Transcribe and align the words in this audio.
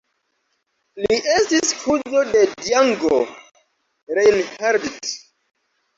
Li 1.01 1.19
estis 1.33 1.75
kuzo 1.83 2.23
de 2.31 2.43
Django 2.53 3.21
Reinhardt. 4.21 5.15